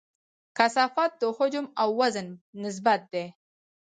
کثافت 0.57 1.11
د 1.21 1.23
حجم 1.37 1.65
او 1.81 1.89
وزن 1.99 2.27
نسبت 2.63 3.01
دی. 3.13 3.25